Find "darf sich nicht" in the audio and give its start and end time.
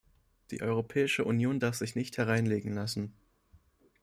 1.59-2.17